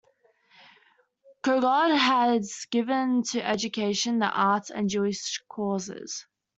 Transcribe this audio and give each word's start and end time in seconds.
Kogod 1.43 1.95
has 1.95 2.65
given 2.71 3.21
to 3.33 3.47
education, 3.47 4.17
the 4.17 4.31
arts, 4.31 4.71
and 4.71 4.89
Jewish 4.89 5.37
causes. 5.47 6.25